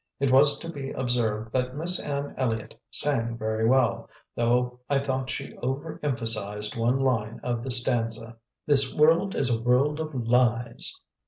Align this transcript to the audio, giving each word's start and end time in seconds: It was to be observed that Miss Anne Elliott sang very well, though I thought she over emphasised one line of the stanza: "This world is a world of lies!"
It 0.19 0.31
was 0.31 0.57
to 0.57 0.67
be 0.67 0.89
observed 0.89 1.53
that 1.53 1.75
Miss 1.77 1.99
Anne 2.03 2.33
Elliott 2.35 2.73
sang 2.89 3.37
very 3.37 3.67
well, 3.67 4.09
though 4.35 4.79
I 4.89 4.97
thought 4.97 5.29
she 5.29 5.55
over 5.57 5.99
emphasised 6.01 6.75
one 6.75 6.97
line 6.97 7.39
of 7.43 7.63
the 7.63 7.69
stanza: 7.69 8.37
"This 8.65 8.95
world 8.95 9.35
is 9.35 9.51
a 9.53 9.61
world 9.61 9.99
of 9.99 10.15
lies!" 10.27 10.99